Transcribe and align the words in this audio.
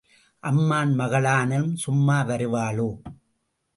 அம்மான் 0.43 0.93
மகளானாலும் 0.99 1.69
சும்மா 1.75 2.17
வருவாளோ? 2.21 2.89